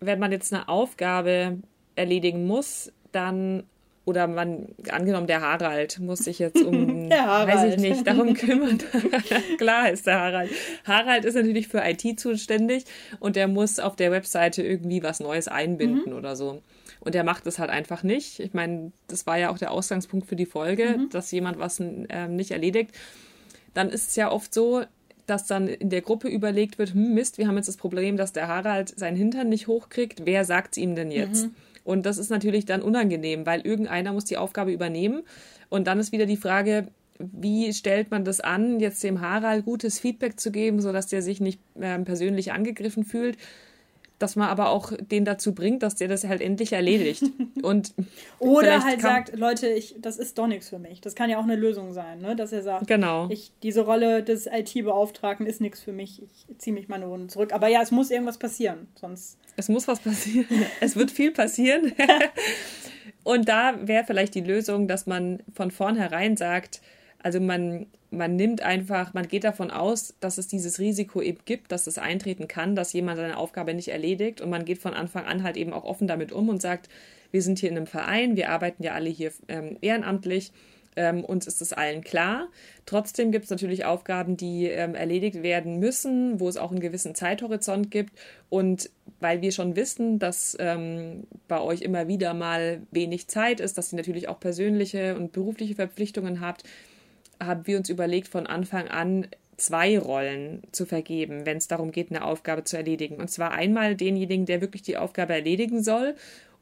[0.00, 1.60] wenn man jetzt eine Aufgabe
[1.94, 3.62] erledigen muss, dann
[4.04, 8.78] oder man, angenommen, der Harald muss sich jetzt um, weiß ich nicht, darum kümmern.
[9.58, 10.50] Klar ist der Harald.
[10.84, 12.84] Harald ist natürlich für IT zuständig
[13.20, 16.18] und der muss auf der Webseite irgendwie was Neues einbinden mhm.
[16.18, 16.62] oder so.
[17.00, 18.40] Und der macht es halt einfach nicht.
[18.40, 21.10] Ich meine, das war ja auch der Ausgangspunkt für die Folge, mhm.
[21.10, 22.92] dass jemand was äh, nicht erledigt.
[23.74, 24.82] Dann ist es ja oft so,
[25.26, 28.32] dass dann in der Gruppe überlegt wird, hm, Mist, wir haben jetzt das Problem, dass
[28.32, 30.26] der Harald seinen Hintern nicht hochkriegt.
[30.26, 31.46] Wer sagt es ihm denn jetzt?
[31.46, 31.54] Mhm.
[31.84, 35.22] Und das ist natürlich dann unangenehm, weil irgendeiner muss die Aufgabe übernehmen.
[35.68, 39.98] Und dann ist wieder die Frage, wie stellt man das an, jetzt dem Harald gutes
[39.98, 43.36] Feedback zu geben, sodass der sich nicht äh, persönlich angegriffen fühlt,
[44.22, 47.24] dass man aber auch den dazu bringt, dass der das halt endlich erledigt.
[47.62, 47.92] Und
[48.38, 51.00] Oder halt sagt, Leute, ich, das ist doch nichts für mich.
[51.00, 52.36] Das kann ja auch eine Lösung sein, ne?
[52.36, 53.28] dass er sagt, genau.
[53.30, 57.26] ich, diese Rolle des IT-Beauftragten ist nichts für mich, ich ziehe mich mal eine Runde
[57.26, 57.52] zurück.
[57.52, 59.38] Aber ja, es muss irgendwas passieren, sonst...
[59.56, 60.46] Es muss was passieren.
[60.80, 61.92] es wird viel passieren.
[63.24, 66.80] Und da wäre vielleicht die Lösung, dass man von vornherein sagt,
[67.22, 71.72] also man, man nimmt einfach, man geht davon aus, dass es dieses Risiko eben gibt,
[71.72, 75.24] dass es eintreten kann, dass jemand seine Aufgabe nicht erledigt und man geht von Anfang
[75.24, 76.88] an halt eben auch offen damit um und sagt,
[77.30, 80.52] wir sind hier in einem Verein, wir arbeiten ja alle hier ähm, ehrenamtlich.
[80.94, 82.48] Ähm, uns ist es allen klar.
[82.84, 87.14] Trotzdem gibt es natürlich Aufgaben, die ähm, erledigt werden müssen, wo es auch einen gewissen
[87.14, 88.12] Zeithorizont gibt.
[88.50, 93.78] Und weil wir schon wissen, dass ähm, bei euch immer wieder mal wenig Zeit ist,
[93.78, 96.64] dass ihr natürlich auch persönliche und berufliche Verpflichtungen habt,
[97.46, 99.26] haben wir uns überlegt, von Anfang an
[99.56, 103.16] zwei Rollen zu vergeben, wenn es darum geht, eine Aufgabe zu erledigen.
[103.16, 106.14] Und zwar einmal denjenigen, der wirklich die Aufgabe erledigen soll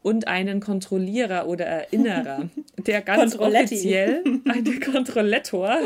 [0.03, 2.51] und einen Kontrollierer oder Erinnerer,
[2.87, 5.79] der ganz offiziell, ein Kontrollettor,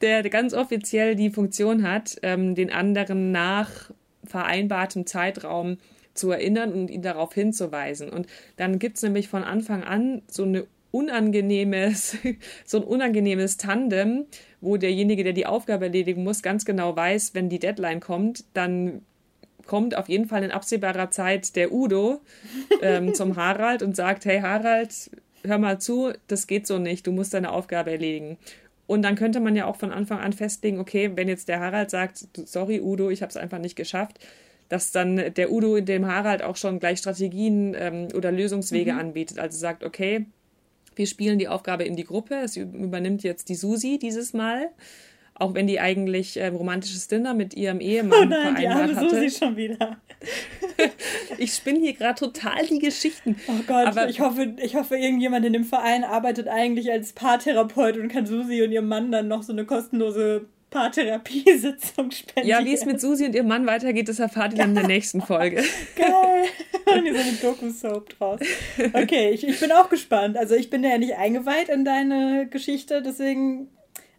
[0.00, 3.90] der ganz offiziell die Funktion hat, ähm, den anderen nach
[4.24, 5.78] vereinbartem Zeitraum
[6.14, 8.10] zu erinnern und ihn darauf hinzuweisen.
[8.10, 8.26] Und
[8.56, 12.16] dann gibt es nämlich von Anfang an so eine unangenehmes,
[12.64, 14.26] so ein unangenehmes Tandem,
[14.60, 19.02] wo derjenige, der die Aufgabe erledigen muss, ganz genau weiß, wenn die Deadline kommt, dann
[19.66, 22.20] kommt auf jeden Fall in absehbarer Zeit der Udo
[22.82, 25.10] ähm, zum Harald und sagt, hey Harald,
[25.44, 28.38] hör mal zu, das geht so nicht, du musst deine Aufgabe erledigen.
[28.86, 31.90] Und dann könnte man ja auch von Anfang an festlegen, okay, wenn jetzt der Harald
[31.90, 34.18] sagt, sorry Udo, ich habe es einfach nicht geschafft,
[34.68, 38.98] dass dann der Udo dem Harald auch schon gleich Strategien ähm, oder Lösungswege mhm.
[38.98, 39.38] anbietet.
[39.38, 40.26] Also sagt, okay,
[40.96, 42.36] wir spielen die Aufgabe in die Gruppe.
[42.36, 44.70] Es übernimmt jetzt die Susi dieses Mal.
[45.34, 48.96] Auch wenn die eigentlich äh, romantisches Dinner mit ihrem Ehemann oh nein, vereinbart die arme
[48.96, 49.10] hatte.
[49.10, 49.96] Susi schon wieder.
[51.38, 53.36] ich spinne hier gerade total die Geschichten.
[53.48, 57.96] Oh Gott, Aber ich hoffe, ich hoffe, irgendjemand in dem Verein arbeitet eigentlich als Paartherapeut
[57.96, 62.48] und kann Susi und ihrem Mann dann noch so eine kostenlose Paartherapiesitzung spendieren.
[62.48, 64.86] Ja, wie es mit Susi und ihrem Mann weitergeht, das erfahrt ihr dann in der
[64.86, 65.62] nächsten Folge.
[65.96, 66.44] Geil.
[66.96, 68.40] Und ihr so eine Doku-Soap draus.
[68.92, 70.36] Okay, ich, ich bin auch gespannt.
[70.36, 73.68] Also ich bin ja nicht eingeweiht in deine Geschichte, deswegen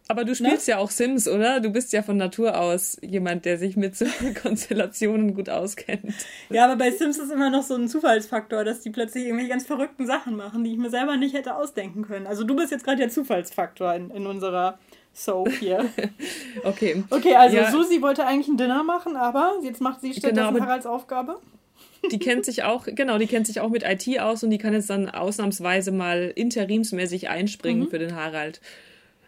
[0.06, 0.72] aber du spielst ne?
[0.72, 1.60] ja auch Sims, oder?
[1.60, 4.04] Du bist ja von Natur aus jemand, der sich mit so
[4.42, 6.14] Konstellationen gut auskennt.
[6.50, 9.66] Ja, aber bei Sims ist immer noch so ein Zufallsfaktor, dass die plötzlich irgendwelche ganz
[9.66, 12.26] verrückten Sachen machen, die ich mir selber nicht hätte ausdenken können.
[12.26, 14.78] Also du bist jetzt gerade der Zufallsfaktor in, in unserer
[15.14, 15.88] Soap hier.
[16.64, 17.04] okay.
[17.08, 17.70] Okay, also ja.
[17.70, 21.36] Susi wollte eigentlich ein Dinner machen, aber jetzt macht sie stattdessen genau, Haralds Aufgabe.
[22.10, 24.74] Die kennt sich auch, genau, die kennt sich auch mit IT aus und die kann
[24.74, 27.90] jetzt dann ausnahmsweise mal interimsmäßig einspringen mhm.
[27.90, 28.60] für den Harald.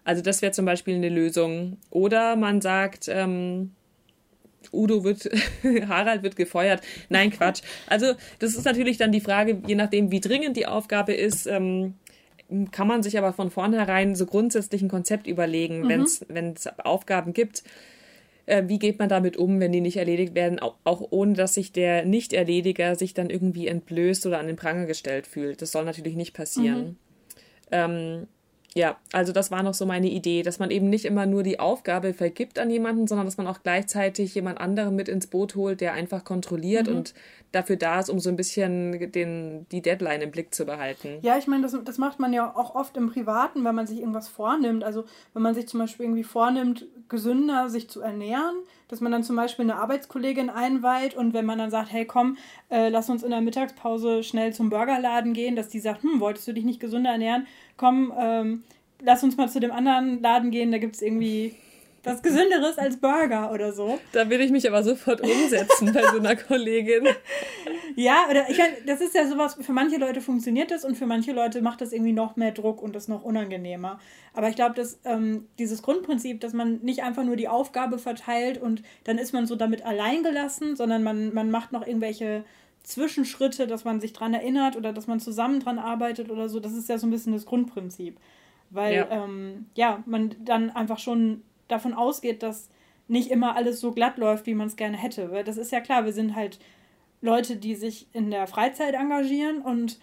[0.05, 1.79] Also das wäre zum Beispiel eine Lösung.
[1.91, 3.73] Oder man sagt, ähm,
[4.73, 5.29] Udo wird,
[5.89, 6.83] Harald wird gefeuert.
[7.09, 7.63] Nein, Quatsch.
[7.87, 11.95] Also das ist natürlich dann die Frage, je nachdem, wie dringend die Aufgabe ist, ähm,
[12.71, 16.07] kann man sich aber von vornherein so grundsätzlich ein Konzept überlegen, mhm.
[16.29, 17.63] wenn es Aufgaben gibt.
[18.47, 21.55] Äh, wie geht man damit um, wenn die nicht erledigt werden, auch, auch ohne dass
[21.55, 25.61] sich der Nicht-Erlediger sich dann irgendwie entblößt oder an den Pranger gestellt fühlt.
[25.63, 26.85] Das soll natürlich nicht passieren.
[26.85, 26.97] Mhm.
[27.73, 28.27] Ähm,
[28.77, 31.59] ja, also das war noch so meine Idee, dass man eben nicht immer nur die
[31.59, 35.81] Aufgabe vergibt an jemanden, sondern dass man auch gleichzeitig jemand anderen mit ins Boot holt,
[35.81, 36.97] der einfach kontrolliert mhm.
[36.97, 37.15] und
[37.53, 41.21] dafür da ist, um so ein bisschen den, die Deadline im Blick zu behalten.
[41.23, 44.01] Ja, ich meine, das, das macht man ja auch oft im Privaten, wenn man sich
[44.01, 44.85] irgendwas vornimmt.
[44.85, 48.57] Also wenn man sich zum Beispiel irgendwie vornimmt, gesünder sich zu ernähren,
[48.89, 52.37] dass man dann zum Beispiel eine Arbeitskollegin einweiht und wenn man dann sagt, hey komm,
[52.69, 56.47] äh, lass uns in der Mittagspause schnell zum Burgerladen gehen, dass die sagt, hm, wolltest
[56.47, 57.47] du dich nicht gesünder ernähren?
[57.77, 58.65] Komm, ähm,
[59.03, 61.55] lass uns mal zu dem anderen Laden gehen, da gibt es irgendwie
[62.07, 63.99] was Gesünderes als Burger oder so.
[64.13, 67.07] Da will ich mich aber sofort umsetzen bei so einer Kollegin.
[67.99, 71.33] Ja, oder ich das ist ja sowas, für manche Leute funktioniert das und für manche
[71.33, 73.99] Leute macht das irgendwie noch mehr Druck und das noch unangenehmer.
[74.35, 78.61] Aber ich glaube, dass ähm, dieses Grundprinzip, dass man nicht einfach nur die Aufgabe verteilt
[78.61, 82.45] und dann ist man so damit alleingelassen, sondern man, man macht noch irgendwelche
[82.87, 86.73] Zwischenschritte, dass man sich dran erinnert oder dass man zusammen dran arbeitet oder so, das
[86.73, 88.17] ist ja so ein bisschen das Grundprinzip.
[88.71, 92.71] Weil ja, ähm, ja man dann einfach schon davon ausgeht, dass
[93.09, 95.33] nicht immer alles so glatt läuft, wie man es gerne hätte.
[95.33, 96.61] Weil das ist ja klar, wir sind halt
[97.21, 99.99] Leute, die sich in der Freizeit engagieren und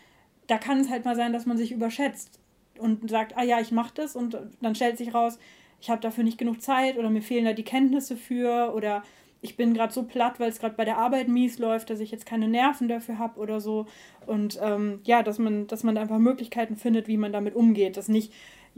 [0.48, 2.38] da kann es halt mal sein, dass man sich überschätzt
[2.78, 5.40] und sagt, ah ja, ich mache das und dann stellt sich raus,
[5.80, 9.04] ich habe dafür nicht genug Zeit oder mir fehlen da die Kenntnisse für oder
[9.44, 12.12] ich bin gerade so platt, weil es gerade bei der Arbeit mies läuft, dass ich
[12.12, 13.86] jetzt keine Nerven dafür habe oder so.
[14.26, 17.98] Und ähm, ja, dass man, dass man einfach Möglichkeiten findet, wie man damit umgeht.
[17.98, 18.32] Dass nicht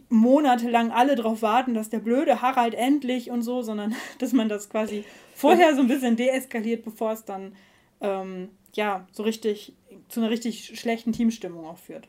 [0.10, 4.70] monatelang alle darauf warten, dass der blöde Harald endlich und so, sondern dass man das
[4.70, 7.56] quasi vorher so ein bisschen deeskaliert, bevor es dann
[8.02, 9.74] ähm, ja so richtig
[10.10, 12.08] zu einer richtig schlechten Teamstimmung auch führt.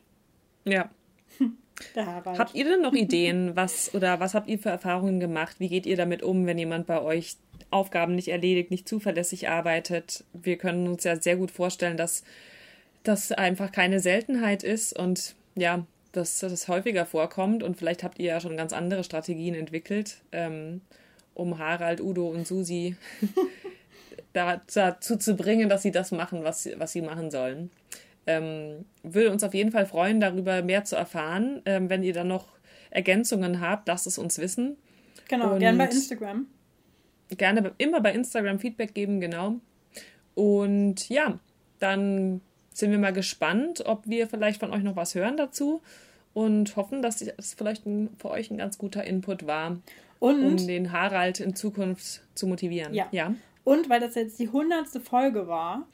[0.64, 0.88] Ja.
[1.96, 5.56] Habt ihr denn noch Ideen, was oder was habt ihr für Erfahrungen gemacht?
[5.58, 7.36] Wie geht ihr damit um, wenn jemand bei euch
[7.70, 10.24] Aufgaben nicht erledigt, nicht zuverlässig arbeitet.
[10.32, 12.22] Wir können uns ja sehr gut vorstellen, dass
[13.02, 17.62] das einfach keine Seltenheit ist und ja, dass das häufiger vorkommt.
[17.62, 20.80] Und vielleicht habt ihr ja schon ganz andere Strategien entwickelt, ähm,
[21.34, 22.96] um Harald, Udo und Susi
[24.32, 27.70] dazu zu bringen, dass sie das machen, was, was sie machen sollen.
[28.26, 31.62] Ähm, würde uns auf jeden Fall freuen, darüber mehr zu erfahren.
[31.64, 32.48] Ähm, wenn ihr dann noch
[32.90, 34.76] Ergänzungen habt, lasst es uns wissen.
[35.28, 36.46] Genau, gerne bei Instagram
[37.30, 39.56] gerne immer bei Instagram Feedback geben, genau.
[40.34, 41.38] Und ja,
[41.78, 42.40] dann
[42.72, 45.80] sind wir mal gespannt, ob wir vielleicht von euch noch was hören dazu
[46.34, 49.78] und hoffen, dass es vielleicht ein, für euch ein ganz guter Input war,
[50.18, 52.94] und, um den Harald in Zukunft zu motivieren.
[52.94, 53.08] Ja.
[53.10, 53.34] ja.
[53.64, 55.86] Und weil das jetzt die hundertste Folge war,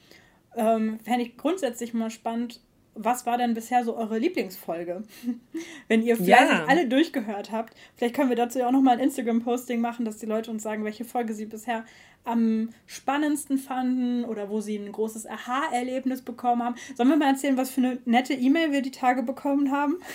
[0.55, 2.61] ähm, fände ich grundsätzlich mal spannend,
[2.95, 5.03] was war denn bisher so eure Lieblingsfolge?
[5.87, 6.65] Wenn ihr vielleicht ja.
[6.65, 10.25] alle durchgehört habt, vielleicht können wir dazu ja auch nochmal ein Instagram-Posting machen, dass die
[10.25, 11.85] Leute uns sagen, welche Folge sie bisher
[12.25, 16.75] am spannendsten fanden oder wo sie ein großes Aha-Erlebnis bekommen haben.
[16.95, 19.97] Sollen wir mal erzählen, was für eine nette E-Mail wir die Tage bekommen haben?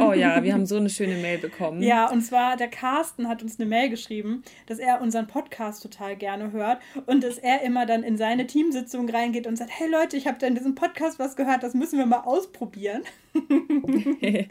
[0.00, 1.82] Oh ja, wir haben so eine schöne Mail bekommen.
[1.82, 6.16] Ja, und zwar der Carsten hat uns eine Mail geschrieben, dass er unseren Podcast total
[6.16, 10.16] gerne hört und dass er immer dann in seine Teamsitzung reingeht und sagt, hey Leute,
[10.16, 13.02] ich habe da in diesem Podcast was gehört, das müssen wir mal ausprobieren.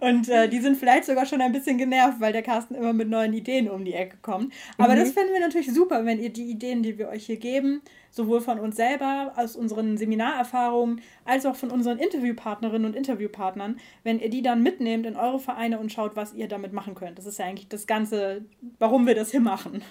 [0.00, 3.08] und äh, die sind vielleicht sogar schon ein bisschen genervt, weil der Carsten immer mit
[3.08, 4.52] neuen Ideen um die Ecke kommt.
[4.78, 5.00] Aber mhm.
[5.00, 8.40] das fänden wir natürlich super, wenn ihr die Ideen, die wir euch hier geben, sowohl
[8.40, 14.30] von uns selber, aus unseren Seminarerfahrungen, als auch von unseren Interviewpartnerinnen und Interviewpartnern, wenn ihr
[14.30, 17.18] die dann mitnehmt in eure Vereine und schaut, was ihr damit machen könnt.
[17.18, 18.44] Das ist ja eigentlich das Ganze,
[18.78, 19.82] warum wir das hier machen.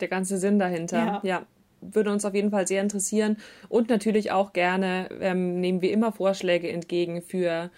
[0.00, 1.20] Der ganze Sinn dahinter, ja.
[1.22, 1.46] ja
[1.92, 3.36] würde uns auf jeden Fall sehr interessieren.
[3.68, 7.70] Und natürlich auch gerne ähm, nehmen wir immer Vorschläge entgegen für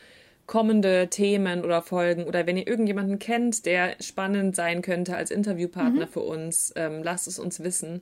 [0.47, 6.07] kommende Themen oder Folgen oder wenn ihr irgendjemanden kennt, der spannend sein könnte als Interviewpartner
[6.07, 6.11] mhm.
[6.11, 8.01] für uns, ähm, lasst es uns wissen.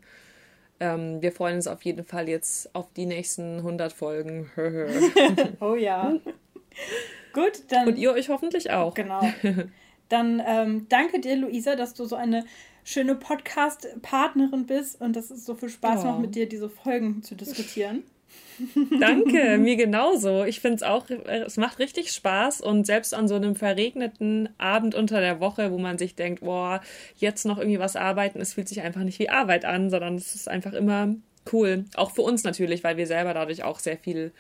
[0.79, 4.51] Ähm, wir freuen uns auf jeden Fall jetzt auf die nächsten 100 Folgen.
[5.61, 6.15] oh ja.
[7.33, 7.89] Gut, dann.
[7.89, 8.95] Und ihr euch hoffentlich auch.
[8.95, 9.21] Genau.
[10.09, 12.45] Dann ähm, danke dir, Luisa, dass du so eine
[12.87, 16.07] schöne Podcast-Partnerin bist und dass es so viel Spaß oh.
[16.07, 18.05] macht, mit dir diese Folgen zu diskutieren.
[19.01, 20.45] Danke, mir genauso.
[20.45, 24.95] Ich finde es auch, es macht richtig Spaß und selbst an so einem verregneten Abend
[24.95, 26.81] unter der Woche, wo man sich denkt, boah,
[27.17, 30.35] jetzt noch irgendwie was arbeiten, es fühlt sich einfach nicht wie Arbeit an, sondern es
[30.37, 31.15] ist einfach immer
[31.53, 31.87] cool.
[31.97, 34.33] Auch für uns natürlich, weil wir selber dadurch auch sehr viel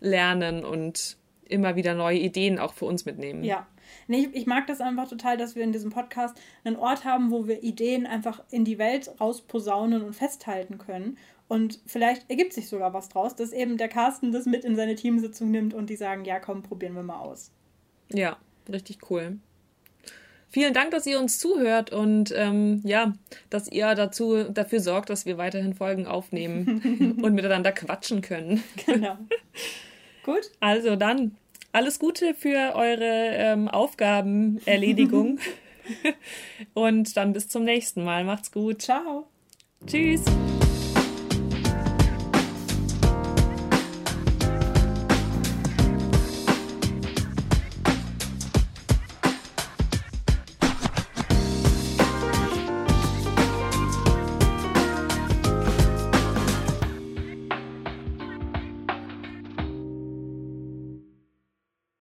[0.00, 3.44] lernen und immer wieder neue Ideen auch für uns mitnehmen.
[3.44, 3.66] Ja,
[4.06, 7.30] Nee, ich, ich mag das einfach total, dass wir in diesem Podcast einen Ort haben,
[7.30, 11.18] wo wir Ideen einfach in die Welt rausposaunen und festhalten können.
[11.48, 14.94] Und vielleicht ergibt sich sogar was draus, dass eben der Carsten das mit in seine
[14.94, 17.50] Teamsitzung nimmt und die sagen, ja, komm, probieren wir mal aus.
[18.12, 18.36] Ja,
[18.68, 19.38] richtig cool.
[20.52, 23.14] Vielen Dank, dass ihr uns zuhört und ähm, ja,
[23.50, 28.62] dass ihr dazu dafür sorgt, dass wir weiterhin Folgen aufnehmen und miteinander quatschen können.
[28.84, 29.16] Genau.
[30.24, 30.50] Gut.
[30.58, 31.36] Also dann
[31.72, 35.38] alles Gute für eure ähm, Aufgabenerledigung.
[36.74, 38.24] Und dann bis zum nächsten Mal.
[38.24, 38.82] Macht's gut.
[38.82, 39.26] Ciao.
[39.86, 40.24] Tschüss.